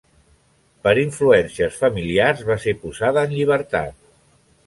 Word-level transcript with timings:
Per 0.87 0.93
influències 1.01 1.77
familiars 1.83 2.41
va 2.49 2.57
ser 2.65 2.75
posada 2.85 3.25
en 3.29 3.35
llibertat. 3.37 3.97